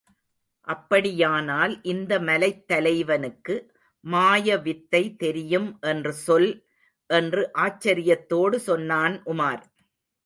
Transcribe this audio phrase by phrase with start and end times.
[0.67, 3.55] அப்படியானால், இந்த மலைத் தலைவனுக்கு
[4.03, 6.49] மாயவித்தை தெரியும் என்று சொல்
[7.09, 9.63] என்று ஆச்சரியத்தோடு சொன்னான் உமார்.